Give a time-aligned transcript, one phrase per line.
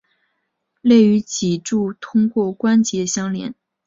[0.81, 3.53] 肋与脊柱通过关节相连。